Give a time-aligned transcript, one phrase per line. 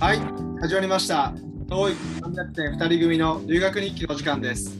[0.00, 0.18] はい、
[0.60, 1.32] 始まりました。
[1.68, 4.76] 遠い300点2人組の留学日記の時間です。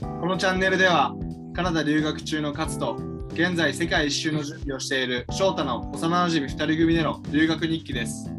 [0.00, 1.14] このチャンネルでは、
[1.52, 2.96] カナダ留学中の勝と、
[3.32, 8.30] 現在世界一周の準備をしている翔太の幼馴染2人組での留学日記です。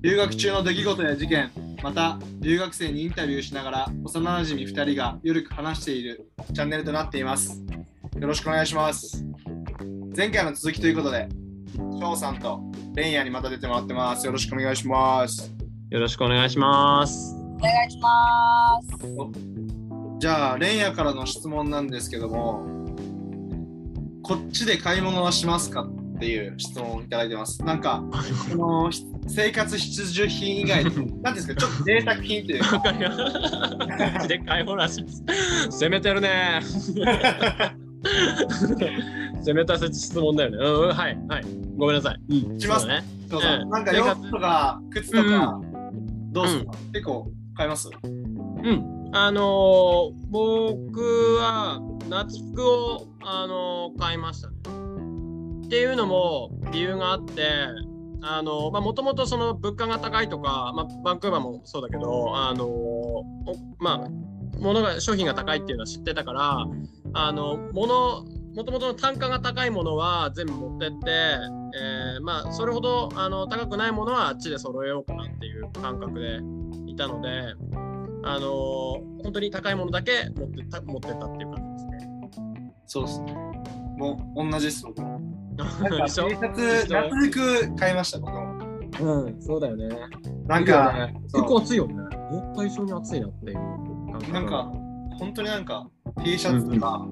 [0.00, 1.50] 留学中の出来事や事件、
[1.82, 7.62] また留学生にインタビューしながら幼馴染2人がゆるく話しているチャンネルとなっています。
[8.18, 9.24] よろしくお願いします。
[10.16, 11.28] 前回の続きということで、
[11.98, 12.60] 翔さんと
[12.94, 14.24] レイヤーにまた出てもらってます。
[14.24, 15.52] よろしくお願いします。
[15.90, 17.34] よろしくお願いします。
[17.34, 20.18] お願いします。
[20.20, 22.66] じゃあ、レンヤからの質問なんですけども、
[24.22, 27.62] こっちで買い物はしますかっていう質問をいただいてます。
[27.64, 28.02] なんか、
[28.50, 35.24] そのひ生活必需品以外に、 なんですか、ちょっと贅沢品というか、わかで買い物らしいです。
[35.70, 36.60] 攻めてるね。
[39.44, 40.56] 攻めた質問だよね。
[40.58, 41.44] うん、はい、はい。
[41.76, 42.20] ごめんなさい。
[42.28, 43.04] うん、しますね。
[43.30, 45.60] そうそなんか洋服とか靴とか、
[46.32, 47.90] どうすか、結構買います？
[48.04, 49.10] うん。
[49.12, 51.00] あのー僕
[51.40, 54.54] は夏服を、あのー買いましたね。
[55.66, 57.42] っていうのも理由があって、
[58.22, 62.68] あのーまあもともとその物価が高いとか、まあ、バンクーバーもそうだけど、あの
[63.78, 64.08] まあ
[64.58, 66.66] 物が商品が高いっていうのは知ってたから、
[67.14, 70.96] あの物もともとの単価が高いものは全部持ってって、
[71.76, 76.40] えーまあそれほどあの高くないものはあっちで揃えようかなっていう感覚で
[76.90, 77.28] いたので、
[78.24, 82.72] あのー本当に高いものだけ持ってた持ってったっていう感じですね。
[82.86, 83.32] そうですね。
[83.98, 85.20] もう同じです、僕も。
[85.58, 87.00] なんか一緒？T シャツ、一緒？
[87.10, 88.68] 夏服買いました、僕も。
[89.00, 89.88] うん、そうだよね。
[90.46, 91.94] なんか、そう結構暑いよね。
[92.30, 93.58] 思った以上に暑いなっていう。
[94.32, 94.70] なんか、
[95.18, 95.88] 本当になんか、
[96.24, 97.06] T シャツとか、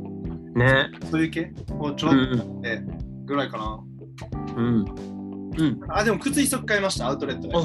[0.54, 0.88] ね。
[1.10, 2.82] そういう系をちょろっと買って
[3.26, 3.80] ぐらいかな。
[4.56, 4.84] うん。
[5.58, 5.80] うん。
[5.88, 7.54] あ、でも靴一足買いました、アウトレットで。
[7.56, 7.62] あ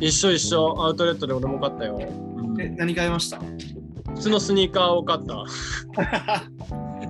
[0.00, 1.96] 一緒一緒、アウトレットで俺も買ったよ。
[1.96, 3.38] うんえ、何買いました？
[3.38, 5.44] 普通のスニーカーを買った。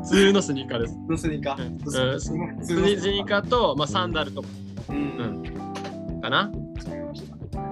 [0.02, 0.98] 普通のスニーカーです。
[1.08, 1.66] のスニーカー。
[1.66, 2.30] うん普通のスス
[3.10, 4.48] ニーカーと、まあ、サンダルとか
[4.90, 5.42] うん。
[6.20, 6.50] かな。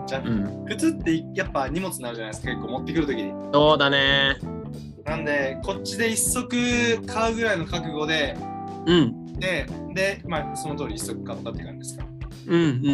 [0.08, 0.64] じゃあ、うん。
[0.66, 3.32] 靴ってやっぱ荷物になるじゃないですか、結構持ってくるときに。
[3.52, 4.38] そうだね。
[5.04, 8.34] なんで、こっちで一足買うぐらいの覚悟で、
[8.86, 9.34] うん。
[9.34, 12.06] で、で、まあ、その通り一足買ったって感じですか。
[12.46, 12.86] うんうん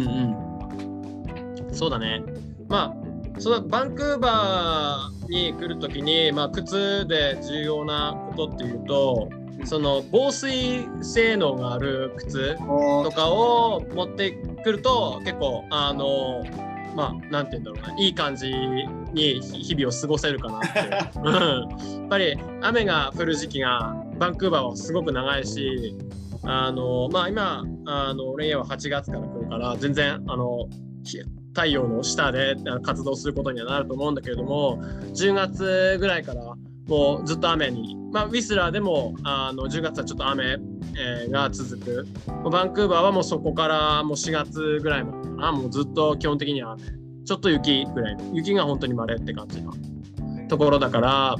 [1.67, 1.73] うん。
[1.73, 2.21] そうだね。
[2.67, 9.29] まあ、そのバンクーバーに来るときに、まあ、靴で重要なことっていうと、
[9.63, 14.31] その防水性能がある靴とかを持って
[14.63, 16.43] くると結構あの
[16.95, 18.03] まあなんて言うんだろうな。
[18.03, 20.79] いい感じに日々を過ごせるかなって、
[21.19, 25.95] うん、やっぱり雨が降る時期がバンクーバーはすごく長いし
[26.43, 30.67] あのまあ今あのレイヤーは8月から来るから全然あの
[31.03, 31.19] ひ
[31.53, 34.81] 太陽の下であ活動することにはなると思うんだけれども
[35.13, 36.55] 10月ぐらいから
[36.87, 40.57] もうずっと雨に、まあ、ウィスラーでもあの10月はちょっと雨、
[40.97, 42.07] えーが続く。
[42.49, 45.51] バンクーバーはもうそこからもう4月ぐらいまでかな。
[45.51, 46.83] もうずっと基本的には雨
[47.25, 48.17] ちょっと雪ぐらい。
[48.33, 49.73] 雪が本当に稀って感じの
[50.47, 51.35] ところだから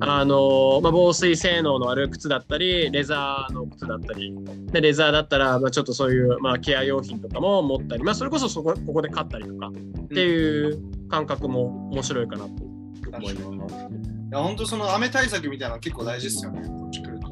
[0.00, 4.34] あの、まあ、防水性能のある靴だったりレザーの靴だったり。
[4.72, 9.70] でレザーだったら、まあ、ちょっとそういう、まあ、ケア用品とかも持ったり、まあ、それこそそこここで買ったりとか。
[10.08, 12.48] っていう感覚も面白いかなと
[13.14, 13.74] 思います。
[13.74, 13.78] い
[14.32, 16.62] や、本当その雨対策みたいなの結構大事ですよね。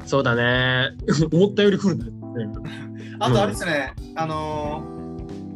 [0.07, 0.89] そうだね。
[1.31, 2.03] 思ったより降るね。
[3.19, 4.97] あとあれですね、あのー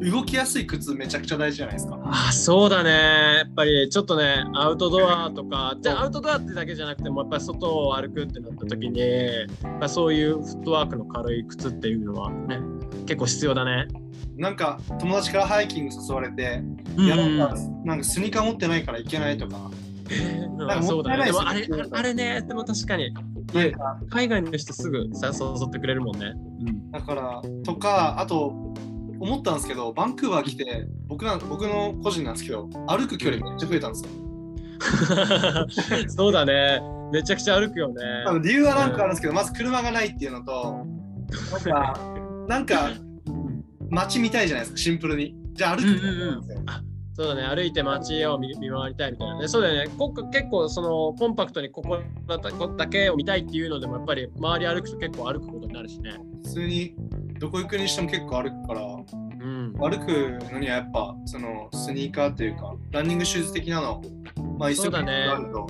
[0.02, 2.00] 動きやすい靴めちゃくちゃ大事じゃないですか。
[2.06, 2.90] あそうだね。
[2.90, 9.08] やっぱりちょっとね、アウトドアとか、じゃあアウトドアってだけじゃなくても、やっぱり外を歩くってなった時に、や
[9.46, 12.60] っぱそういうフットワークの軽い靴っていうのはね、
[13.06, 13.88] 結構必要だね。
[14.38, 16.64] なんか友達からハイキング誘われて、
[16.98, 19.70] うんいやなんかなんかスニーカー持ってないから行けないとか、
[20.10, 21.26] うんそうだね。
[21.26, 23.14] でもあれもったいないですよあれね、でも確かに、
[23.54, 26.34] なんか海外の人すぐさ誘ってくれるもんね。
[26.66, 28.48] うんだからとか、あと
[29.20, 34.10] 思ったんですけど、バンクーバー来て、僕ら僕の個人なんですけど、歩く距離めっちゃ増えたんですよ。
[36.10, 36.82] そうだね。
[37.12, 38.02] めちゃくちゃ歩くよね。
[38.42, 40.86] 理由はなんかあるんですけど、まず車がないっていうのと、
[41.52, 42.00] なんか、
[42.48, 42.90] なんか
[43.90, 45.36] 街見たいじゃないですか、シンプルに。
[45.54, 46.62] じゃあ歩くってんですよ。
[47.14, 49.48] そうだね、歩いて街を見見回りたいみたいなね。
[49.48, 56.12] そうだよね、こ結構そのコンパクトにここだったここだけを見たいっていうのでも、やっぱり周り歩くと結構歩くことになるしね。
[56.44, 56.96] 普通に
[57.40, 59.74] どこ行くにしても結構歩くから、うん。
[59.74, 64.02] 歩くのにはやっぱそのスニーカーというか、ランニングシューズ的なの、
[64.58, 65.68] まあ一足そうだねあると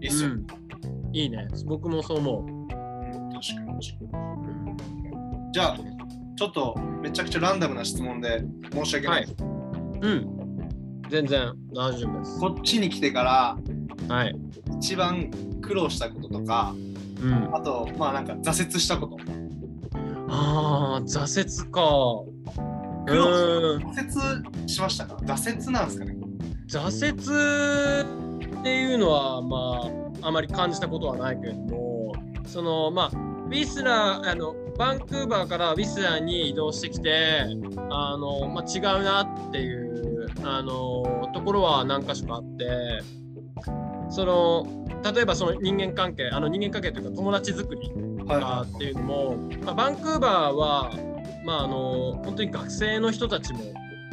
[0.00, 0.44] いいっすよね。
[0.84, 2.46] うん、いいね、僕もそう思う。
[2.46, 3.80] うん確かに。
[5.52, 5.78] じゃあ、
[6.36, 9.26] ちょっとめちゃくちゃランダムな質問で申し訳ない。
[10.02, 10.43] うん。
[11.14, 12.40] 全然大丈夫です。
[12.40, 13.56] こっちに来てから
[14.12, 14.36] はい。
[14.78, 15.30] 一番
[15.62, 16.74] 苦労したこととか、
[17.22, 17.54] うん。
[17.54, 19.16] あと、まあなんか挫折したこと。
[20.28, 21.80] ああ、挫折か。
[21.80, 23.82] う苦労ーん。
[23.92, 25.14] 挫折しましたか？
[25.22, 26.16] 挫折なんですかね？
[26.66, 27.04] 挫
[28.50, 29.82] 折っていうのは、ま
[30.20, 32.12] あ、あまり感じたことはないけれども、
[32.44, 33.16] その、まあ、
[33.46, 37.44] ウィスラー、あの、バンクーバーからウィスラーに移動してきて、
[37.90, 40.03] あの、まあ、違うなっていう、
[40.42, 43.02] あの、ところは何か所かあって、
[44.10, 44.66] その、
[45.14, 47.92] 例えばその人間関係、あの人間関係というか友達作り
[48.24, 50.92] はいかっていうのも、まあ、バンクーバーは、
[51.44, 53.60] まあ、あの本当に学生の人たちも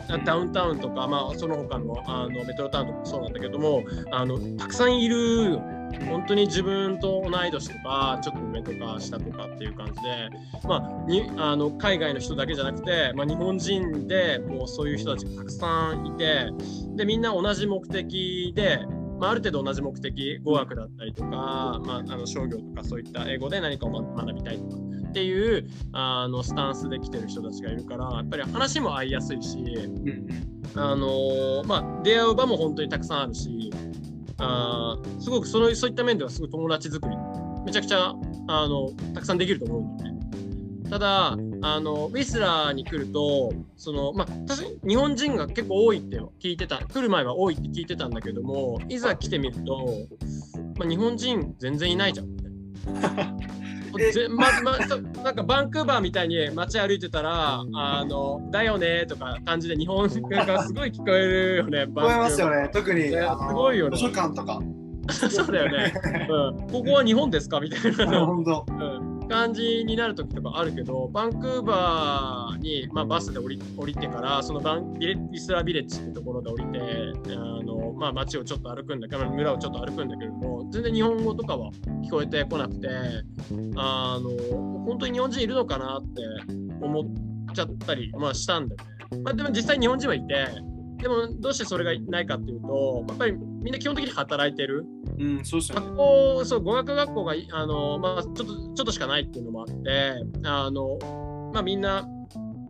[0.10, 5.81] あダウンタウンとか、まあ、その他のあのメトロタウンとかもそうなんだけどもあのたくさんいるよね。
[6.06, 10.30] 本当に自分と同い年とかちょっと上とか下とかっていう感じで、
[10.68, 16.50] まあ、にあの海外の人だけじゃなくて、まあ、日本人でもうそういう人たちがたくさんいて
[16.96, 18.80] でみんな同じ目的で、
[19.20, 29.58] まあ、ある程度同じ目的語学だったりとか、まあ、あの商業とかそういった英語で何かをま学びたいとかっていうあのスタンスで来てる人たちがいるからやっぱり話も合いやすいし、
[30.76, 33.72] あのーまあ、出会う場も本当にたくさんあるし
[34.42, 37.16] あすごくそのそういった面ではすごい友達作り
[37.66, 38.14] めちゃくちゃ
[38.48, 40.22] あのたくさんできると思うんだよね。
[40.90, 49.88] ただあのウィスラーに来るとその、まあ、確かに日本人が結構多いって聞いてた来る前は多いって聞いてたんだけどもいざ来てみると、
[50.78, 52.28] まあ、日本人全然いないじゃん。
[53.98, 61.84] ぜままそなんかバンクーバーみたいに街歩いてたら「あのだよね」とか感じで日本語がすごい聞こえるよね。
[61.92, 62.70] 聞こえますよね。
[62.74, 63.16] 特に、す
[63.54, 64.60] ごいよね図書館とか。
[65.12, 65.94] そうだよね、
[66.30, 66.68] うん。
[66.72, 67.60] ここは日本ですか？
[67.60, 68.66] みたいな、 本当。
[68.70, 76.80] うん感じになる時とかあるけど、バンクーバーに、まあ、バスで降り降りてから、そのバンビレイスラビレッジっていうところで降りて、
[77.34, 81.72] あのまあ、街をちょっと歩くんだけど、村をちょっと歩くんだけども、全然日本語とかは
[82.04, 82.90] 聞こえてこなくて、
[83.78, 84.30] あの
[84.86, 86.22] 本当に日本人いるのかなって
[86.82, 89.22] 思っちゃったり、まあ、したんだよね。
[89.24, 90.46] まあ、でも実際日本人はいて、
[91.02, 94.86] でもどうしてそれがないかっていうと、やっぱりみんな基本的に働いてる。
[95.18, 95.88] うん、そうですよね。
[95.88, 100.14] 学校、そう、語学学校がいあの、まあ、ちょっとちょっとしかないっていうのもあって、
[100.44, 102.08] あのまあ、みんな、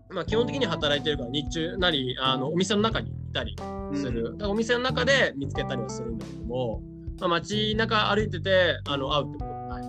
[0.10, 3.56] まあ、基本的に働いてるから、日中なりあのお店の中にいたり
[3.96, 6.82] する、だからお店の中で見つけたりはするんだけども、
[7.20, 9.84] まあ、街中歩いててあの会うってことはない。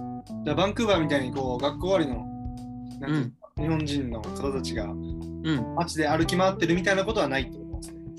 [0.45, 2.27] じゃあバンクーバーみたいにこう学校終わりの
[3.01, 4.93] なんていうか日本人の方たちが
[5.45, 7.62] うん、街で歩き回ってるみたいなことはないってこと。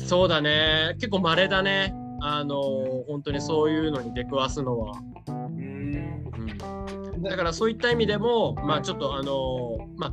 [0.05, 1.93] そうだね、結構稀だね。
[2.21, 2.61] あの
[3.07, 4.93] 本当にそういうのに出くわすのは。
[5.27, 6.23] うーん。
[6.37, 10.11] うんだからそういった意味でも、まあ、ちょっとあのま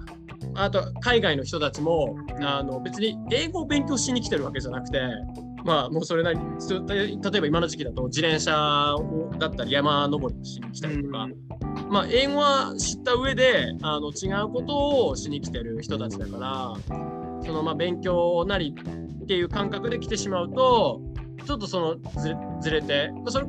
[0.54, 5.00] あ、あと海外の人たちもあの別に英語を勉強しに来てるわけじゃなくて、
[5.64, 11.26] まあ、もうそれなり例えば今の時期だと自転車をだったり山登りをしに来たりとか、
[11.88, 16.74] まあ、英語は知った上であの違うことをしに来てる人たちだから
[17.44, 18.74] そのまあ勉強なり
[19.30, 21.00] っていう感覚で来てしまうと
[21.46, 23.46] ちょっとそのずれてそれ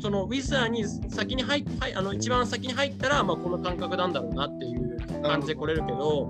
[0.00, 6.26] そのウィザーに先に入っはいあの一番先に入ったら、まあ、この感覚なんだろうなっていう感じで来れるけど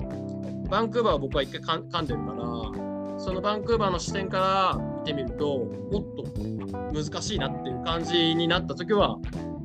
[0.68, 9.16] バンクーバーは僕は一回かん噛んでるからそのバンクーバーの視点から見てみるともっと難しいなっていう感じになった時は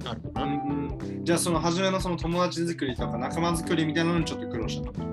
[0.05, 0.43] あるかな。
[0.45, 5.12] うんじゃあその初めのその友達作りとか仲間作りみたいなのにちょっと苦労したってこと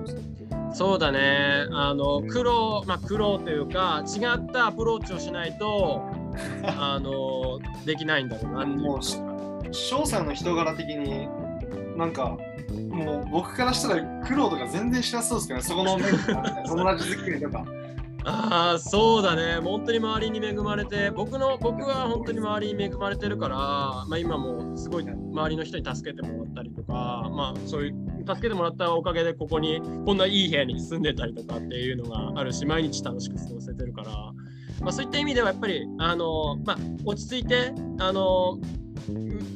[0.81, 1.67] そうだね。
[1.71, 6.01] あの苦労、まあ苦労というか違ったアプローチをしないと
[6.65, 9.21] あのできないんだろうなもうし
[9.71, 11.29] 翔さんの人柄的に
[11.95, 12.35] なんか
[12.89, 17.63] もう僕からしたら苦労とか全然しなそうですけどねそこの面友達作りとか。
[18.23, 19.55] ああそうだね。
[19.61, 34.11] 本当に周りに恵まれて僕の僕は本当に周りに恵まれてるから、まあ今もすごい周りの人に助けてもらったりとか、まあそういう助けてもらったおかげでここにこんないい部屋に住んでたりとかっていうのがあるし毎日楽しく過ごせてるから、
[34.81, 38.59] まあ、そういった意味ではやっぱりあの、まあ、落ち着いてあの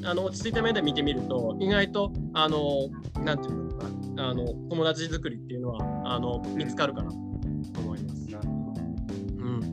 [0.03, 2.89] あの落ち着いた目で見てみると意外とあの
[3.23, 7.24] なんていうのかなあの友達作りっていうのはあの見つかるかなと思います。
[7.24, 7.24] うん、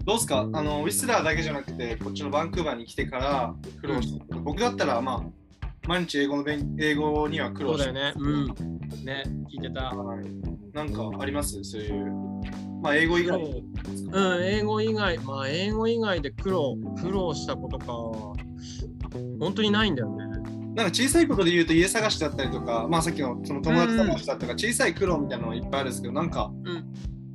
[0.05, 0.41] どうですか？
[0.53, 8.21] あのウィスラーだけじゃなくてこっちのバンクーバーに来てから苦労したこと、僕だったらまあ毎日英語の勉英語には苦労してそうだよね。
[8.21, 8.47] うん。
[9.05, 9.91] ね、聞いてた。
[9.91, 10.27] はい
[10.73, 11.63] なんかあります？
[11.65, 12.07] そういう
[12.83, 17.87] まあ英語以外うん、英語以外、まあ英語以外で苦労、苦労したことか。
[19.39, 20.25] 本当にないんだよね。
[20.75, 26.85] なんか小さいことで言うと家探しだったりとか、まあさっきのその友達探しだったとか、小さい苦労みたいなのはいっぱいあるんですけど、なんか、うん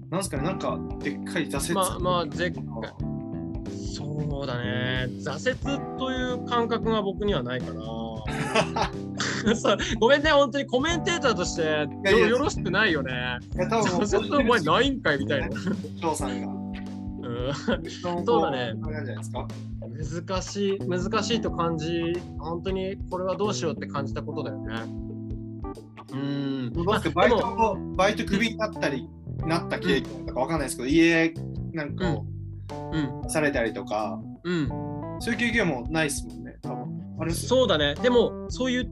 [0.09, 1.73] なんですかね、なんかでっかい挫折。
[1.73, 2.53] まあまあ、ぜっ
[3.95, 5.07] そうだね。
[5.19, 7.73] 挫折という感覚が僕にはないから。
[9.55, 13.39] そうごめんね、本当にコメンテーターとしてよよろしくないよね。
[13.55, 15.49] いや多分挫折お前ないんかいみたいな。
[16.01, 16.47] 翔さんが。
[16.47, 17.53] うん
[18.25, 18.73] そうだね。
[20.25, 24.73] 難しい、難しいと感じ、本当にこれはどうしようって感じたことだよね。
[26.13, 26.73] うん。
[27.13, 29.07] バイトをバイトクビになったり、
[29.47, 31.33] なった経験とかわかんないですけど、家
[31.73, 32.25] なんかを
[32.93, 34.67] うん、されたりとか、うん。
[35.19, 37.15] そういう経験もないですもんね、多分。
[37.19, 37.95] あれそうだね。
[37.95, 38.91] でも、そういう、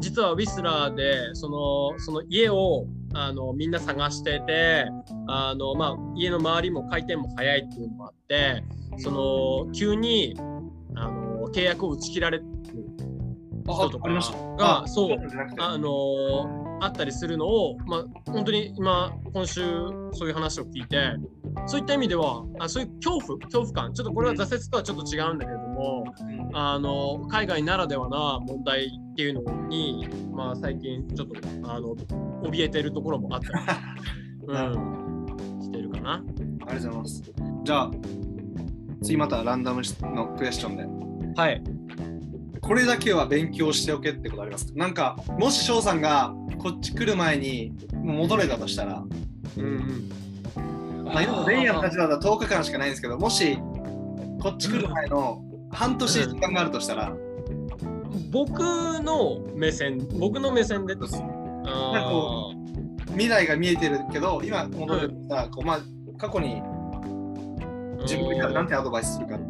[0.00, 4.86] 実はウィスラーで、その、その家を、あの、みんな探してて、
[5.28, 8.64] あの、まあ、家の周りも回転も早いっていうのもあって、
[8.98, 10.34] その、急に、
[10.94, 12.44] あの、契約を打ち切られる
[13.68, 14.08] あ人とか
[14.56, 15.18] が、そう、
[15.58, 19.60] あのあったりするのを、まあ、本当に今、今週、
[20.12, 21.14] そういう話を聞いて、
[21.66, 31.94] そういった意味では、あそういう恐怖、恐怖感、ちょっとこれは挫折とはちょっと違うんだけれども、うんあの海外ならではな問題っていうのに、まあ、最近ちょっとあの
[32.42, 33.54] 怯えてるところもあったり、
[34.48, 36.14] うん、してるかな。
[36.14, 37.32] ありがとうございます。
[37.64, 37.90] じゃあ、
[39.02, 41.40] 次またランダムのクエスチョンで。
[41.40, 41.62] はい。
[42.60, 44.72] これだけは勉強しておけってことありますか？
[44.76, 49.02] なんか、もし翔さんがこっち来る前に戻れたとしたら、
[49.56, 49.66] うんう
[50.60, 51.04] ん。
[51.04, 53.56] まあ、今のレイヤーの立場だと10日間しかないんですけど、もし
[54.40, 57.12] こっち来る前の半年時間があるとしたら、
[58.30, 61.14] 僕の目線、僕の目線でです。
[61.14, 62.54] なんかあこ
[63.08, 65.80] 未来が見えてるけど、今戻れたら、こうまあ、
[66.18, 69.38] 過去にー自分から何てアドバイスするかっ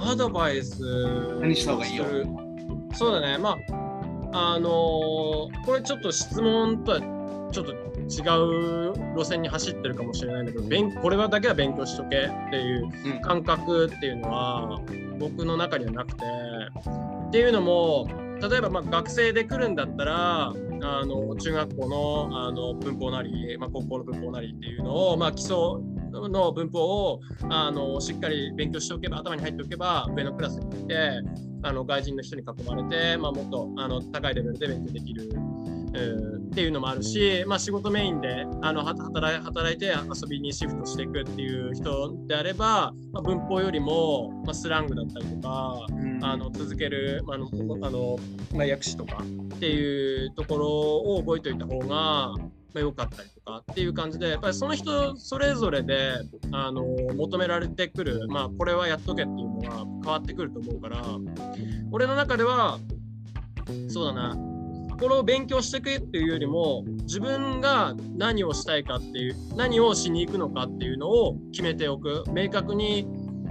[0.00, 0.80] アドバイス
[1.40, 2.04] 何した方がいいよ。
[2.94, 3.38] そうだね。
[3.38, 3.56] ま
[4.32, 7.00] あ、あのーこれちょっと質問とは
[7.52, 13.20] ちょっと違う路線に走ってるかもしれないんだけど、勉これはだけは勉強しとけっていううん。
[13.20, 14.80] 感覚っていうのは
[15.18, 16.24] 僕の中にはなくて。
[17.28, 18.08] っていうのも
[18.40, 20.54] 例えばまあ学生で来るんだったらあ
[21.04, 25.56] の中学校のあの文法なり、まあ、高校の文法なりっていうのを、まあ、基礎
[26.10, 31.20] の文法をあのしっかり勉強しておけば頭に入っておけば上のクラスに行って
[31.62, 35.30] あの外人の人に囲まれて、まあ、もっとあの高いレベルで勉強できる。
[35.94, 47.46] えーっていうのもあるし、まあ、仕事メインであのは働い働いて遊びにシフトしていくっていう人であれば、まあ、文法よりも、まあ、スラングだったりとかうんあの続けるあの
[47.86, 48.16] あの、
[48.52, 49.18] まあ、訳詞とか
[49.54, 52.34] っていうところを覚えておいた方が、
[52.74, 56.12] まあ、良かったりとかっていう感じでやっぱりその人それぞれで
[56.52, 56.84] あの
[57.14, 61.02] 求められてくる、まあ、これはやっとけっていうのが変わってくると思うから
[61.90, 62.78] 俺の中では
[63.88, 64.36] そうだな
[65.00, 73.06] これを勉強していくっていうよりも自分が何をしたいかっていう何をしに行くのかっていうのを決めておく明確に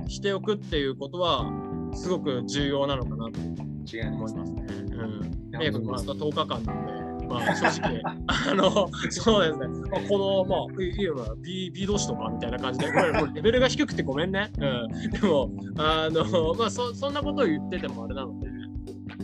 [0.07, 1.49] しておくっていうことは
[1.93, 3.67] すごく重要なのかなと。
[4.09, 4.41] 思いますね。
[4.41, 5.85] うん。
[5.85, 6.96] まあ10日間なんで、
[7.27, 9.67] まあ正直、 あの、そうですね。
[9.91, 14.51] まあ、この、まあ、いいよな、B、B 同士とかみたいな感じで、これもうレベルが低くてごめんね。
[14.57, 15.11] うん。
[15.11, 18.47] でも、あの、まあそ、そんなことを言っててもあれなので、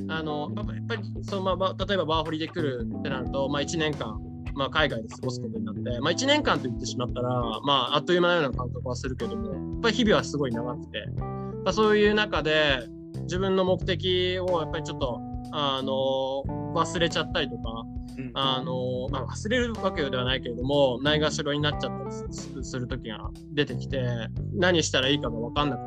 [0.10, 4.19] あの、やっぱり、そのまあまあ、例えばバーホリで来るってなると、まあ1年間、
[4.55, 7.29] まあ、海外で過ごすことになって、まあ、1年間と言ってしまったら、
[7.62, 12.88] まあ、あっという間のような感覚はするけども、やっぱり日々はすごい長くて、まあ、そういう中で
[13.24, 15.19] 自分の目的をやっぱりちょっと、
[15.55, 16.43] あの
[16.74, 17.92] 忘れちゃったりとか、うん
[18.34, 24.01] あのまあ、忘れるわけではないけれども、ないがしろになっちゃったりする時が出てきて、
[24.53, 25.79] 何したらいいかが分かんなく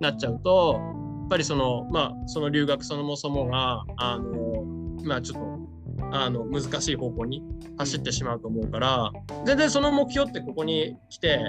[0.00, 0.80] なっちゃうと、
[1.20, 4.64] やっぱりその、まあ、その留学そもそもが、あの
[5.04, 5.64] まあ、ちょっと、
[6.12, 7.42] あの難しい方向に
[7.78, 9.12] 走ってしまうと思うから、
[9.46, 11.40] 全然その目標ってここに来て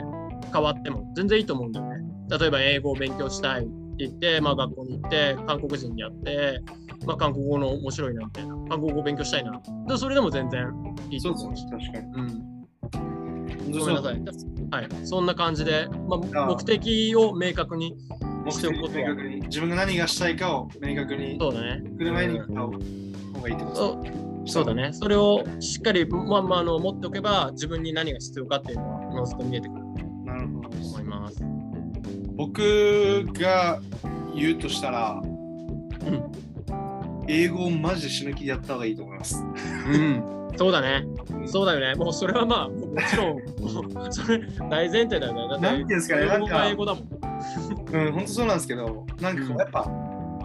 [0.51, 1.97] 変わっても全然いいと思うんだよね。
[2.39, 6.61] 例えば英語を勉強したいって言って、まあ、学校に行って韓国人に会って、
[7.05, 8.55] まあ、韓国語の面白いなみたいな。
[8.69, 9.61] 韓国語を勉強したいな。
[9.87, 10.73] でそれでも全然
[11.09, 11.55] いいと思う。
[11.55, 12.99] しそうですね、確かに。
[13.69, 14.21] うん、ごめんなさい。
[14.71, 17.95] はい、そんな感じで、まああ、目的を明確に
[18.45, 19.15] 目しておくことは。
[19.15, 21.81] 自分が何がしたいかを明確にそうだね。
[21.97, 22.77] 来る前に言った方が
[23.49, 24.03] いいってこと
[24.47, 24.65] そう。
[24.65, 24.93] だね。
[24.93, 29.83] それをしっかり、まあまあ、あの持っておけば、自分に何が必要かっていうのは、おのずと見えてくる。
[30.25, 31.43] なるほどと思います。
[32.35, 33.79] 僕が
[34.35, 35.23] 言うとしたら、ん
[37.27, 39.43] 英語をマジで死ぬ気でやった方がいいと思います。
[39.87, 40.23] うん、
[40.57, 41.05] そうだね。
[41.45, 41.95] そうだよね。
[41.95, 44.39] もうそれはまあ、もちろん、それ
[44.69, 45.47] 大前提だよね。
[45.49, 47.03] だって、なんていうんですかね英語なんかが英語だもん。
[47.91, 49.91] うん、本当そうなんですけど、なんかこう、やっぱ、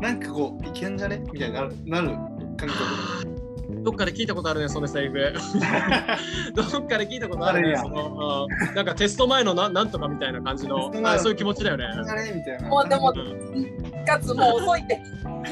[0.01, 1.23] なんかこう、いけんじゃね？
[1.33, 3.41] みたいになるなる感覚。
[3.83, 5.15] どっかで聞いたことあるね、そのセリフ。
[6.55, 7.69] どっかで聞いたことあるね。
[7.69, 11.85] あるやんそのうんなんかテスト前のななんとかみたいな感じのそういう気持ちだよね。
[11.85, 12.69] あれみたいな。
[12.69, 13.19] もうでもう
[13.59, 15.03] んかつもう遅いって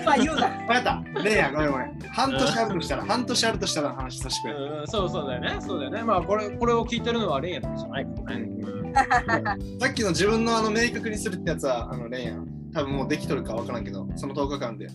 [0.02, 1.23] 今言うなわかった。
[1.23, 1.99] レイヤー、ごめんごめん。
[2.11, 4.55] 半年あるとしたら、半年あるとしたらの話させてくれ。
[4.55, 5.57] うんそうそうだよね。
[5.61, 6.02] そうだよね。
[6.02, 8.43] まあこれこれを聞いてるのはレイヤーだけじゃないからね。
[8.43, 8.78] うん
[9.78, 14.88] さっきの自分のあの明確にするってやつは、あのレイヤー、多分もうできとるかわからんけど、その10日間で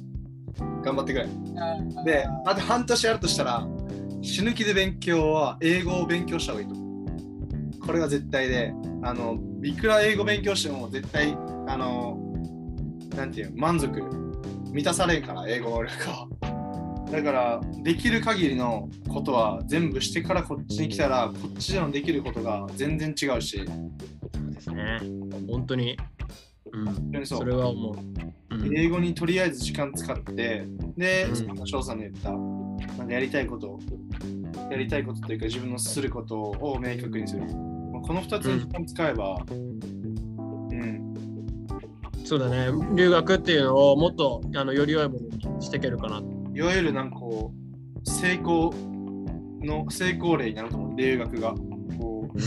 [0.84, 1.28] 頑張ってくれ。
[2.06, 3.68] で、あと半年あるとしたら、
[4.22, 7.80] 死ぬ気で勉強は英語を勉強した方がいいと思う。
[7.86, 12.18] これは絶対で、あの、いくら英語勉強しても絶対、あの、
[13.16, 14.02] なんていうの満足、
[14.72, 16.28] 満たされんから、英語能力は。
[17.12, 25.00] だから、できる限りのことは全部してからこっちに来たら、こっちでのできることが全然違うし、そうですね。
[25.50, 25.98] 本当に。
[26.72, 26.86] うん。
[26.86, 27.96] 本当にそうそれは思う。
[27.96, 28.34] うん
[28.76, 30.66] 英語にとりあえず時間使って、
[30.96, 32.32] でうん、翔さんの言った、
[32.98, 33.80] なんかやりたいこと、
[34.70, 37.42] やりたいことというか自分のすることを明確にする。
[37.92, 39.80] まあこの2つに時間使えば、うん、
[42.24, 42.68] そうだね。
[42.96, 46.22] 留学っていうのをもっとあのより良いものにしていけるかな。
[46.56, 48.74] いわゆるなんかこう、成功
[49.62, 51.54] の成功例になると思う、留学が。
[52.00, 52.40] こう、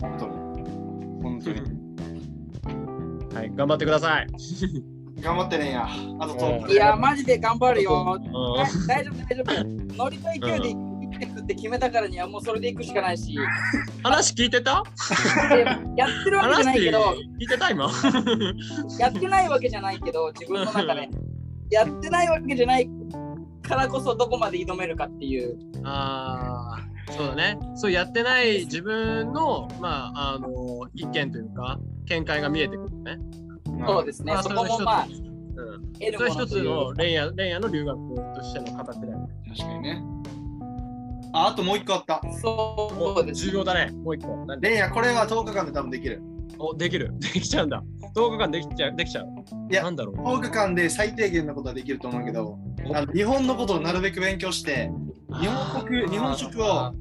[0.00, 0.34] 本当に。
[1.22, 1.60] 本当に。
[3.34, 4.26] はい、頑張ってください。
[5.20, 5.86] 頑張ってねんや。
[6.18, 13.36] あと10日いやマジで頑張るようん大丈夫大丈夫ノリと勢いで行ってくって決めたからにはもうそれで行くしかないし
[14.02, 14.82] 話聞いてた？
[15.50, 15.64] で
[15.96, 16.98] やってるわけじゃ話ないけど
[17.38, 17.90] 聞いてた今？
[18.98, 21.08] やってないわけじゃないけど自分の中で
[21.70, 22.88] やってないわけじゃない
[23.62, 27.58] からこそどこまで挑めるかっていうああ、そうだね。
[27.76, 30.48] そうやってない自分の、まあ、あの、
[30.94, 33.18] 意見というか、見解が見えてくるね。
[33.86, 36.18] そうですねまあそこもまあそれが一つうん。
[36.18, 37.96] それ一つものというのレイヤーレイヤーの留学
[38.34, 39.28] としての形だよね。
[39.48, 40.02] 確かにね。
[41.32, 42.20] あ、あともう一個あった。
[42.40, 43.92] そうです重要だね。
[43.92, 44.44] もう一個。
[44.46, 46.22] 何レイヤー、これは10日間で多分できる。
[46.58, 47.12] お、できる。
[47.18, 47.82] できちゃうんだ。
[48.14, 48.96] 10日間できちゃう。
[48.96, 49.26] できちゃう。
[49.70, 50.16] いやなんだろう。
[50.16, 52.58] 10日間で最低限のことはできると思うけど、
[52.92, 54.90] あの日本のことをなるべく勉強して、
[55.40, 56.92] 日本食日本食を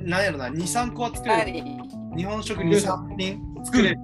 [0.00, 1.40] なんやろな、2、3個は作れる。
[1.40, 3.96] はい日本食2、3品作れる。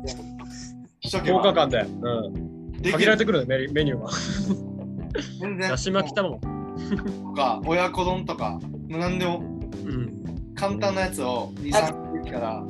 [1.00, 1.52] しとけ10日ば。
[1.52, 1.80] 間で。
[1.80, 2.72] うん。
[2.72, 4.08] できる限られてくるね、メニューメニューが。
[5.40, 6.38] 全然 だし巻き卵。
[6.38, 9.38] とか、親子丼とか、もう何でも。
[9.38, 10.24] うん。
[10.54, 12.64] 簡単なやつを2、3個できたら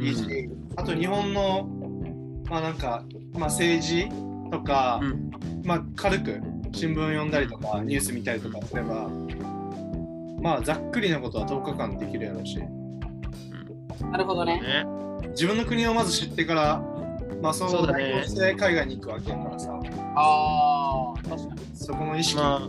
[0.00, 1.68] いいし、あと日本の、
[2.48, 4.08] まあなんか、まあ政治
[4.50, 5.30] とか、うん。
[5.64, 6.40] まあ軽く
[6.72, 9.08] 新聞読んだりとか、ニュース見たりとかすれば、
[10.40, 12.58] まあざっくりなことは10日間できるやろうし、
[14.10, 14.60] なるほどね。
[14.60, 14.84] ね。
[15.30, 16.82] 自分の国をまず知ってから、
[17.40, 18.04] まあそうだね。
[18.04, 19.78] 代表して海外に行くわけやからさ、
[20.14, 21.60] ああ確かに。
[21.74, 22.66] そこの意識まあが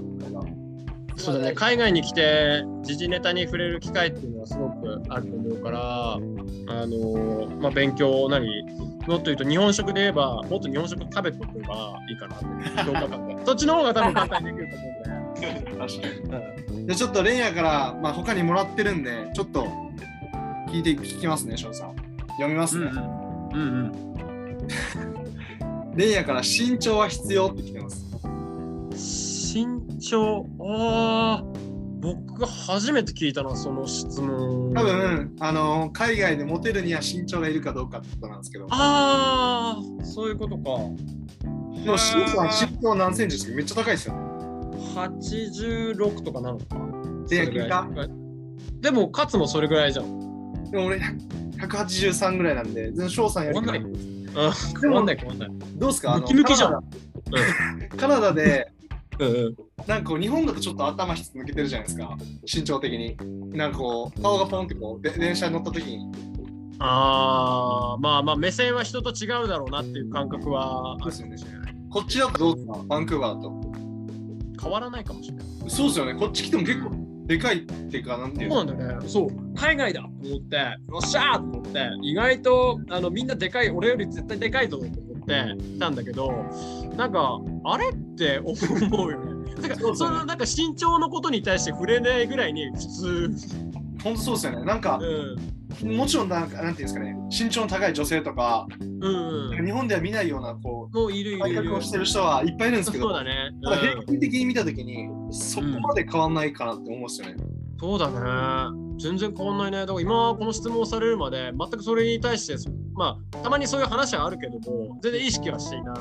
[1.15, 8.47] そうだね、海外に来て時事ネタに触れる機会っていうのはすごくあると思うから、あのまあ、勉強なり、
[9.07, 13.37] もっと言うと日本食で言えば、もっと日本食食べておけばいいかなって、10日間で。
[13.45, 15.53] そっちの方が多分簡単にできると思うんで。
[15.77, 16.87] 確かに。
[16.87, 19.67] でちょっとレイヤーから、まあ、他にもらってるんで、ちょっと
[20.69, 21.95] 聞いて聞きますね、翔さん。
[22.37, 22.91] 読みますね。
[23.53, 24.13] うんうん。
[25.95, 28.03] レイヤーから身長は必要って来てます。
[29.55, 31.43] 身長、ああ、
[32.01, 34.73] 僕が初めて聞いたな、その質問。
[34.73, 38.67] 多分、あの海外でモテるには身長がいるかどうかってことなんですけど。
[38.69, 40.63] ああ、そういうことか。
[41.83, 44.21] でも、シンさん身長何センチですかめっちゃ高いですよね。
[44.95, 47.27] 86とかなのかな。
[47.27, 50.69] で聞いでも、勝つもそれぐらいじゃん。
[50.69, 50.99] でも俺、
[51.57, 53.99] 183ぐらいなんで、全然翔さんより変わんないで
[54.33, 55.49] うん、ない変わんない。
[55.75, 56.17] どうですか？
[56.17, 56.83] ムキムキじゃん
[57.97, 58.71] カナダで、
[59.19, 59.55] うんうん。
[59.87, 63.17] なんかこう日本だとちょっと頭一つ抜けてるじゃないですか、身長的に。
[63.55, 66.11] なんかこう、顔がポンってこう、で電車に乗った時に。
[66.79, 71.39] ああ、まあまあ目線は人と違うだろうなっていう感覚はあるかもしれない。
[71.91, 72.79] こっちだとどうですか？
[72.87, 73.53] バンクーバーだと。
[74.61, 75.45] 変わらないかもしれない。
[75.67, 76.15] そうですよね。
[76.15, 76.91] こっち来ても結構
[77.25, 78.55] でかいっていうか、なんていうの？
[78.55, 79.07] そうなんだよね。
[79.07, 79.27] そう。
[79.55, 84.91] 海外だと思って、よっしゃーと思って、意外とあのみんなでかい、俺より絶対でかいと思っ
[85.25, 86.31] て来たんだけど、
[86.95, 89.33] なんか、あれって思うよね。
[89.55, 93.31] だからそのなんか身長のことに対して触れないぐらいに普通。
[94.03, 94.65] 本当そうですよね。
[94.65, 95.95] なんかう、ん。
[95.95, 99.65] もちろんなんか、なんていうんですかね、身長の高い女性とか、うん、うん。
[99.65, 101.81] 日本では見ないような、こもういるう、いるいる体格を。
[101.81, 103.51] してる人はいっぱいいるんですけど、そうだね。
[103.63, 107.35] ただ平うん均的に見たときに、そこまで変わんないかなって思うんですよね。
[107.79, 108.17] そうだね。
[108.99, 109.79] 全然変わんないね。
[109.79, 112.55] だから今この質問をされるまで全くそれに対して
[112.95, 115.95] まあたまにそういう話はあるけども全然意識はしていない。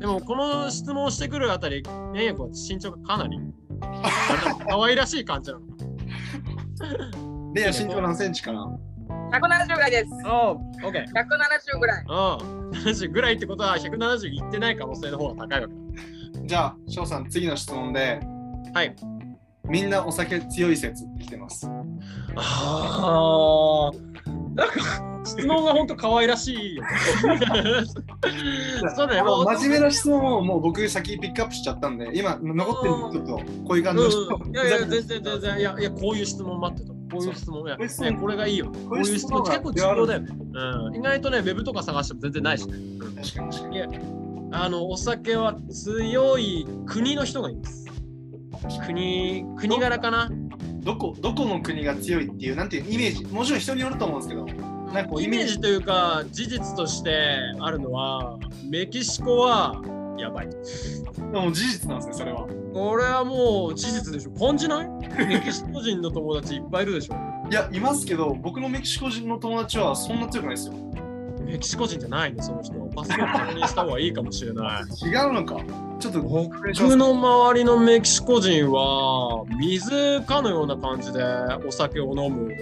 [0.00, 1.82] でもこの質問をしてくるあたり、
[2.14, 3.38] 円役は身長がかなり
[4.68, 5.64] 可愛らしい感じなの。
[7.54, 8.68] レイヤ身長何センチかな
[9.32, 10.10] ？170ぐらいです。
[10.24, 11.04] ああ、オッケー。
[11.06, 12.04] 170ぐらい。
[12.08, 15.74] ああ、70ぐらいってことは170いってない可能性の方が高いわけ
[16.46, 18.20] じゃあ翔さん次の質問で
[18.72, 18.80] だ。
[18.80, 18.94] はい。
[19.68, 21.68] みんなお酒強い説ってます
[22.36, 23.96] ああ、
[24.54, 26.88] なんか質問が本当可愛らしいよね。
[28.96, 29.44] そうだね、もう。
[29.44, 36.92] 真面目な質問をもう僕先ピックアップしちゃったんで今残ってるのちょっとこういう感じの質問うん、いやいや、全然全然、いや、いや、こういう質問待ってた。
[36.92, 38.66] こういう質問、いや、ね、これがいいよ。
[38.66, 40.28] こういう質問結構重要だよね。
[40.30, 42.76] うん、意外とね、ウェブとか探しても全然ないしね。
[42.76, 43.98] うん確かに確かに
[44.50, 47.86] あの、お酒は強い国の人がいます。
[48.86, 50.30] 国、国柄かな
[50.80, 54.46] どこどこの国が強いっていうなんていうイメージもちろん人によると思うんですけど
[54.92, 59.82] なんかこうイメージというか、事実としてあるのは、メキシコは
[60.18, 60.48] やばい。
[60.48, 60.56] で
[61.38, 64.30] も事実なんですねそれはこれはもう事実でしょ。
[64.30, 64.88] 感じない？
[65.26, 67.14] メキシコ人の友達いっぱいいるでしょ。
[67.50, 70.74] いやいますけど僕のメキシコ人の友達はそんな強くないですよ
[71.44, 72.74] メキシコ人じゃないね、その人。
[72.94, 74.82] パスポート確認した方がいいかもしれない。
[75.06, 75.56] 違うのか
[75.98, 76.54] ちょっと僕
[76.96, 81.22] の周りのメキシコ人は水かのような感じで
[81.66, 82.52] お酒を飲む。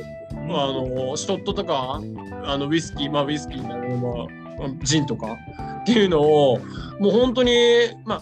[0.48, 2.00] あのショットとか
[2.44, 5.37] あのウイスキー、まあウイスキーになる、まあ、ジンとか
[5.82, 6.59] っていうのを
[7.00, 7.52] もう本当に
[8.04, 8.20] まあ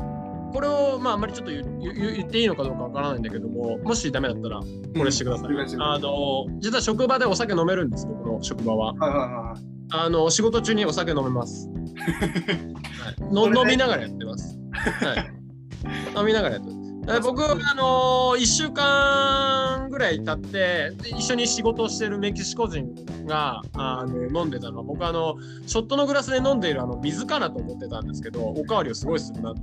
[0.53, 4.67] これをまああんまりちょっと言っていいのかどうかわからないんだけどももしダメだったらこ
[5.05, 5.49] れしてください。
[5.49, 8.95] うんあの実は職場でお酒飲めるんです僕の職場は。
[8.95, 11.69] はいはいはいあの仕事中にお酒飲めます。
[11.71, 14.59] はい、の飲みながらやってます。
[14.73, 16.84] はい、 飲みながらやってます。
[17.23, 22.95] 僕、あの1週間ぐらい経ってで一緒に仕事をしてるメキシコ人
[23.27, 24.79] があの飲んでたの。
[24.79, 25.37] は僕あの
[25.67, 29.61] ショットのグラスで飲んでいるあの水かなと思ってたんですけどおかわりをすごいするなって。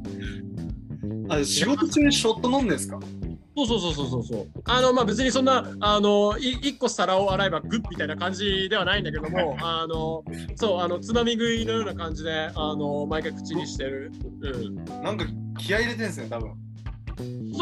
[1.29, 2.99] あ仕事中にショット飲んでんですか？
[3.55, 4.47] そうそうそうそうそう。
[4.65, 10.23] あのまあ別にそんなあのい一個皿を洗えばグッみたいな感じではないんだけどもあの
[10.55, 15.25] そうあのつまみ食いのような感じであの毎回口にしてる、うん、なんか
[15.59, 16.53] 気合い入れてんすね多分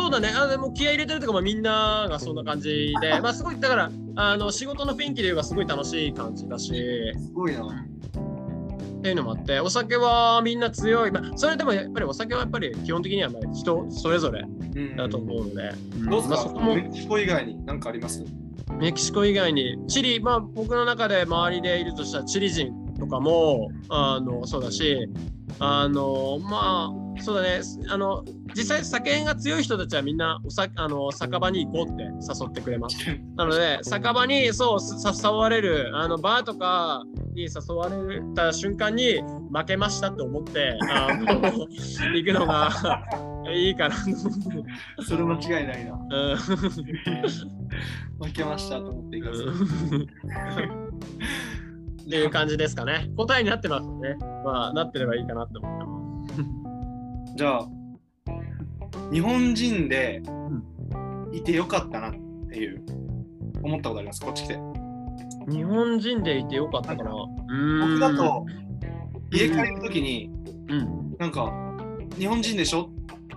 [0.02, 0.30] そうだね。
[0.36, 3.20] あでも気合い入れてるとか、まあ、みんながそんな感じで。
[3.22, 6.74] まあすごいだからあの仕事の雰囲気で言えばすごい楽しい感じだし。
[7.18, 14.96] すごいなっていうのもあってお酒はみんな強い、まあ、それでもやっぱりお酒はやっぱり基本的にはまあ人それぞれうん。
[14.98, 15.72] だと思うので、
[16.10, 18.24] どうですか、まあそこもメキシコ以外に何かあります？
[18.78, 19.78] メキシコ以外に。
[19.88, 25.10] チリ、まあ僕の中で周りでいるとしたらチリ人とかもあのそうだし、
[25.60, 28.24] あのまあそうだね、あの
[28.56, 32.98] 実際酒が強い人たちはみんなおさあの酒場に行こうって誘ってくれます。
[33.36, 37.04] なので酒場にそうす誘われるあのバーとか
[37.34, 39.22] に誘われた瞬間に
[39.54, 41.68] 負けましたって思ってあの
[42.16, 42.70] 行くのが
[43.52, 43.96] いいかな。
[45.02, 46.38] それ間違いないなうん
[48.26, 49.46] 負けましたと思っていかず
[52.04, 53.10] っていう感じですかね。
[53.16, 54.18] 答えになってますよね。
[54.44, 56.69] まあ、なってればいいかなって思ってま
[57.40, 57.66] じゃあ
[59.14, 60.22] 日本人で
[61.32, 62.84] いてよかったなっていう
[63.64, 64.20] 思ったことあります？
[64.20, 64.60] こっち来てす。
[65.50, 67.12] 日本人でいてよかったかな。
[67.12, 68.46] 僕だと
[69.32, 70.30] 家帰るときに
[70.68, 71.16] うん。
[71.18, 71.50] なんか
[72.18, 72.90] 日本人でしょ？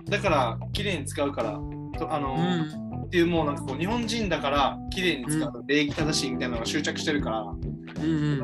[0.09, 1.51] だから綺麗に使うから
[1.97, 3.05] とあの、うん。
[3.05, 7.45] っていうもうなんかこう日本人だから綺麗に使う、礼儀正しいみたいなのが執着してるから、
[8.03, 8.39] うん。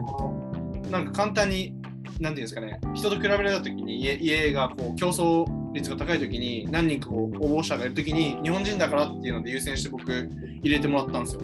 [0.89, 1.73] なんか簡単に
[2.19, 11.41] なんていうんですかね人と比べられた時に家家がこう競争率が高い時に何人かこう応募者がいる時に日本人だからっていうので優先して僕入れてもらったんですよ。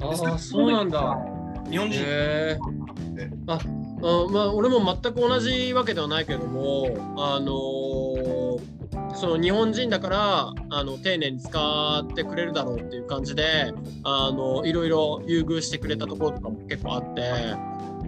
[0.00, 1.18] ああ、そうなんだ。
[1.70, 2.00] 日本人。
[3.46, 3.58] あ、あ
[4.30, 8.82] まあ、俺も全く同じわけではないけれども、あのー
[9.14, 13.72] その日本人だからあの丁寧に使ってくれるだろうっていう感じで
[14.04, 17.22] あのいろいろ優遇してくれたところとかも結構あって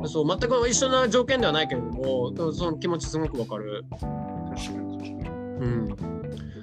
[0.07, 3.85] そう全く一緒な条件ではないけれどもその気持ちすごくわかる。
[5.61, 6.14] うん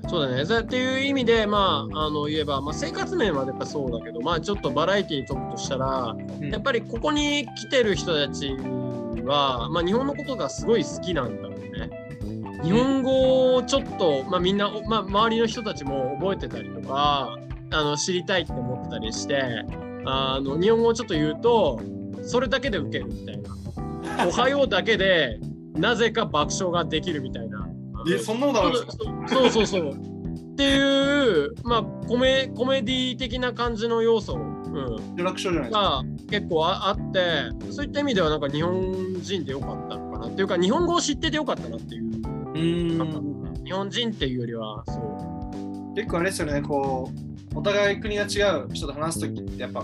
[0.10, 0.46] そうだね。
[0.46, 8.50] そうっていう意味で、まあ、あの言えば、まあ、生活面はやっぱそうだけど、まあ、ちょっとバラエティに飛ぶとしたら、うんやっぱりここに来てる人たち
[9.24, 11.89] は、まあ、日本のことがすごい好きなんだろうね。
[12.63, 17.38] 日本語をちょっと、まあ、みんな、まあ、周りの人たちも覚えてたりとか
[17.72, 19.65] あの知りたいって思ってたりして
[20.06, 21.80] あの日本語をちょっと言うと
[22.22, 23.50] それだけで受けるみたいな
[24.28, 25.40] 「おはよう」だけで
[25.74, 27.68] なぜか爆笑ができるみたいな。
[28.12, 29.04] えそんなことあるんですか？
[29.28, 29.92] そうそうそう。
[29.92, 35.72] っていう、まあコメ、コメディ的な感じの要素、うん、楽勝じゃない。
[35.72, 44.94] が結構ああって、そういった意味ではなんか日本人でよかったのかなっていうか、日本語を知っててよかったなっていううーん日本人っていうよりは、そ
[45.92, 45.96] う。
[45.96, 47.10] 結構あれですよね、こ
[47.54, 49.82] う、お互い国が違う人と話すときって、やっぱ、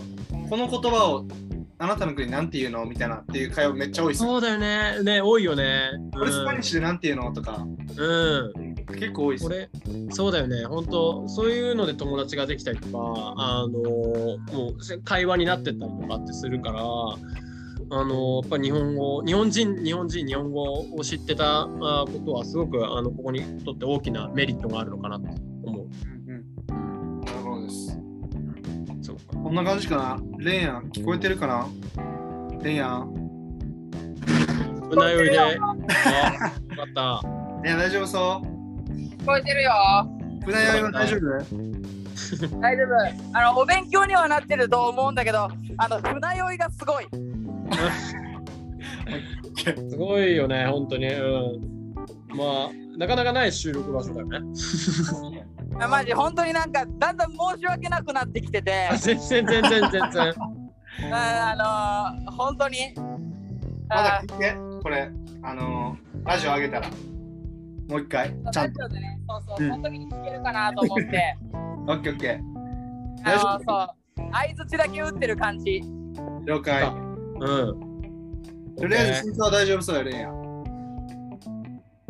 [0.50, 1.26] この言葉を
[1.80, 2.86] あなたの国なんて言うの？
[2.86, 4.30] みたいなっていう会話めっちゃ多いですよ。
[4.30, 5.04] そうだよね。
[5.04, 5.92] ね、多いよね。
[6.12, 7.32] これスパニッシュでなんて言うの？
[7.34, 7.66] とか、
[7.98, 8.76] うん。
[8.88, 9.54] 結構多いですこ。
[9.54, 9.70] れ、
[10.12, 10.66] そうだよね。
[10.66, 14.38] 本当そういうので友達ができたりとか、あのも
[14.70, 16.84] う会話になってったりとかってするから、あ
[18.06, 21.68] のやっぱ日本語、日本人、日本人、日本語を知ってたあ
[22.08, 25.28] ことは、すごくあのここにとって大きなメリットがあるのかなと
[29.48, 30.20] こんな感じかな？
[30.40, 31.70] レンヤン、聞こえてるかな？
[32.62, 33.14] レンヤン。
[34.90, 35.72] 船酔いで、あ、よか
[36.84, 37.22] った。
[37.66, 38.42] いや、大丈夫そ
[38.92, 39.72] 聞こえてるよ。
[40.42, 41.22] う船酔いは大丈夫？
[42.60, 43.38] 大丈夫。
[43.38, 47.08] あの、お勉強にはなってると思うんだけど、あの、船酔いがすごい。
[49.90, 51.08] すごいよね、本当に。
[51.08, 51.94] うん。
[52.36, 54.40] まあ、なかなかない収録場所だよね。
[55.80, 60.34] あマジ、本当になんか、だんだん申し訳なくなってきてて、あ全然、全然、全然。
[61.14, 62.94] ああのー、本当に。
[63.88, 65.12] まだあ聞いて、これ、
[65.44, 66.90] あのー、ラジオ上げたら、
[67.90, 68.82] もう一回、ちゃんと。
[68.82, 71.38] ラジオでね、そうそう、うんその時に聞けるかなと思って、
[71.88, 72.40] オッケーオッケー。
[73.24, 75.82] あ大丈のそう、相づちだけ打ってる感じ。
[76.46, 76.84] 了解。
[76.84, 77.88] うん。
[78.78, 80.37] とりあえず身長は大丈夫そうや、レンヤン。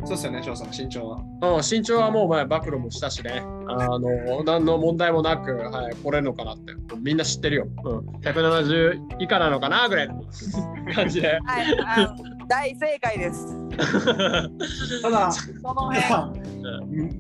[0.08, 1.18] そうっすよね、翔さん、身長は。
[1.42, 7.68] うん、身長はもう前暴露もしたしね、あの、何の問題もなく、はい、来れるのかなって、みんな知ってるよ。
[7.84, 10.24] うん、170以下なのかなぐらいの
[10.96, 11.38] 感じで。
[11.44, 12.08] はい、
[12.48, 13.48] 大正解です。
[15.04, 16.48] ただ、その辺。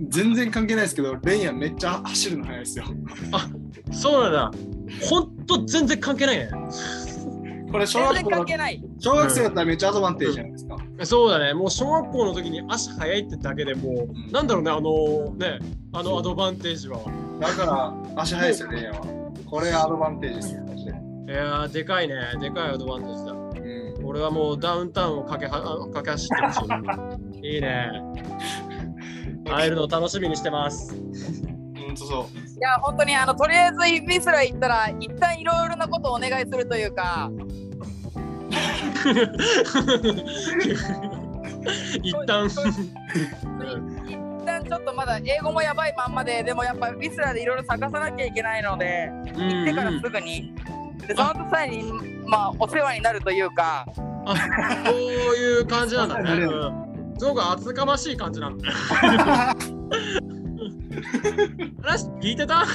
[0.07, 2.85] 全然関係ないですけど、レンヤンめっちゃ走るの速いですよ。
[3.91, 4.51] そうなんだ。
[5.09, 6.49] ほんと全然関係ないね。
[7.71, 8.45] これ小学校。
[8.99, 10.77] 小学生だったらめっちゃアドバンテージじゃないですか。
[11.03, 15.59] そうだね、もう小学校の時に足速いってだけでもう、んなんだろうね、あのね、
[15.93, 16.99] あのアドバンテージは。
[17.39, 17.65] だか
[18.15, 18.99] ら足速いですよ、レンヤンは。
[19.45, 20.63] これがアドバンテージですよ。
[21.27, 23.31] いやー、でかいね、でかいアドバンテージだ。
[23.31, 23.47] うん
[24.03, 27.55] 俺はもうダウンタウンを駆けはあ駆け走ってほしい。
[27.55, 27.91] いいね。
[29.49, 30.95] 会えるの楽しみにしてます。
[31.99, 32.57] ほんとそう。
[32.57, 37.31] いや、本当に、あの、とりあえず、ビスラ行ったら、一旦いろいろなことをお願いするというか、
[42.03, 42.47] 一旦。
[42.47, 50.53] 一旦ちょっとまだ英語もやばいまんまで、でもやっぱビスラでいろいろ探さなきゃいけないので、行ってからすぐに、
[51.07, 51.83] でその際に、
[52.25, 53.85] まあ、お世話になるというか、
[54.25, 54.35] あ、
[54.85, 56.31] そういう感じなんだね。
[56.43, 56.87] うん。
[57.17, 58.73] すごく厚かましい感じなんだね。
[61.83, 62.63] 話聞いてた？
[62.63, 62.65] い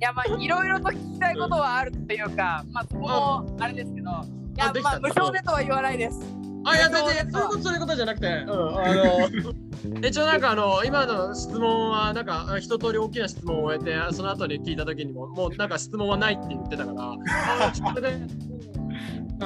[0.00, 6.18] や、まあ、いろいろと聞きたいことはあるというか、まあ、そこもあれですけど、いやまあ、無償でとは言わないです。
[6.64, 17.16] あ、いや、全然、そういうこと、そういうことじゃなくて、うん、あの、一応なんかあの、今の質問は、なんか、一通り大きな質問を終えて、その後に聞いたときにも、もうなんか質問はないって言ってたから、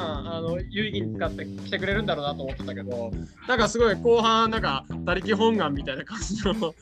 [0.00, 3.10] あの、有意義に使って来てくれるんだろうなと思ってたけど、
[3.48, 6.54] なんかすごい後半、なんか、他力本願みたいな感じの、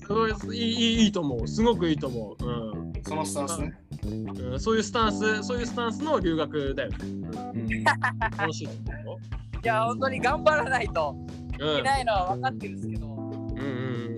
[0.00, 1.48] すごいいいいと思う。
[1.48, 2.44] すごくいいと思う。
[2.44, 2.92] うん。
[3.02, 3.78] そのスタンスね。
[4.04, 6.96] うん、そういうスタンス、そういうスタンスの留学だよね。
[7.02, 7.84] うん
[8.36, 8.72] 楽しいと
[9.04, 9.18] 思
[9.62, 11.14] いや、本当に頑張らないと。
[11.54, 13.22] いけないのは分かってるんですけど、うん。
[13.50, 13.58] うん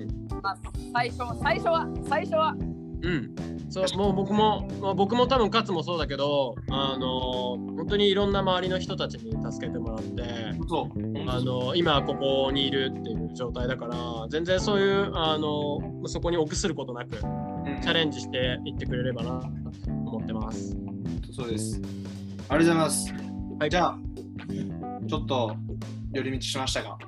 [0.01, 0.59] うんまあ、
[0.92, 2.55] 最初は、最初は、最初は、
[3.03, 3.35] うん。
[3.64, 3.72] うん。
[3.72, 10.22] そう、もう僕も、まあ、僕も多分勝もそうだけど、あの本当にいろんな周りの人たちに助けてもらって、
[10.68, 11.31] そう。
[11.31, 13.96] あの今ここにいるっていう状態だから、
[14.31, 19.48] 全然そういう、あのそこに臆することなく、チャレンジしていってくれればなと
[19.90, 20.77] 思ってます。
[21.33, 21.81] そうです。
[22.48, 23.12] ありがとうございます。
[23.59, 23.98] はいじゃあ、
[25.09, 25.57] ちょっと
[26.12, 26.98] 寄り道しましたが、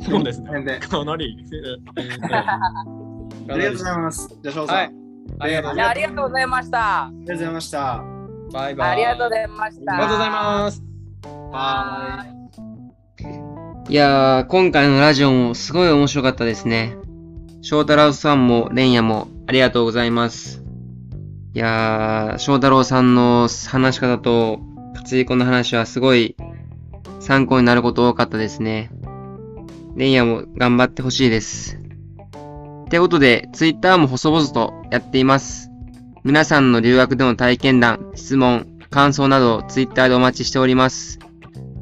[0.00, 0.48] そうですね。
[0.80, 1.36] かなり。
[3.48, 4.28] ありがとうございます。
[4.42, 5.05] じゃあ、翔さん、はい
[5.38, 7.04] ありがとうございいやありがとうございました。
[7.04, 8.04] ありがとうございました。
[8.52, 8.90] バイバイ。
[8.90, 9.92] ありがとうございました。
[9.92, 10.82] ありがとうございます。
[11.52, 13.90] はーい。
[13.90, 13.92] い。
[13.92, 16.96] いやー、今回のラジオもすごい面白かったですね。
[17.62, 20.62] 翔太郎さんも、レンヤもありがとうございます。
[21.54, 24.60] いやー、翔太郎さんの話し方と、
[24.94, 26.36] 活躍の話はすごい
[27.20, 28.90] 参考になること多かったですね。
[29.94, 31.78] レンヤも頑張ってほしいです。
[32.86, 35.70] ってことで、ツイッターも細々とやっています。
[36.22, 41.18] 皆さんの留学での体験談、質問、感想などをツイッターでお待ちしております。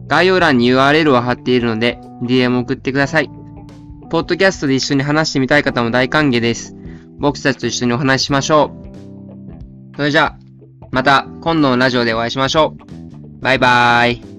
[0.07, 3.31] 概要欄に URL を貼っているので、DM 送ってください。
[4.11, 6.75] ポッドキャストで一緒に話してみたい方も大歓迎です。
[7.19, 8.71] 僕たちと一緒にお話ししましょ
[9.93, 9.97] う。
[9.97, 10.39] それじゃあ、
[10.91, 13.43] また今度のラジオでお会いしましょう。
[13.43, 14.34] バイバーイ。